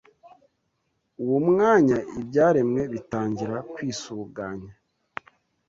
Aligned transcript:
uwo 1.23 1.37
mwanya 1.47 1.97
ibyaremwe 2.19 2.81
bitangira 2.93 3.55
kwisuganya 3.73 4.73